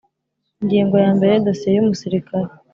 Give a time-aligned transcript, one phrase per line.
[0.61, 2.49] Ingingo ya mbere Dosiye y umusirikare